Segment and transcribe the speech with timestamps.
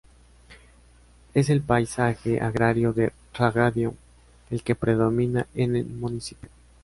[1.35, 3.93] Es el paisaje agrario de regadío
[4.49, 6.49] el que predomina en el municipio.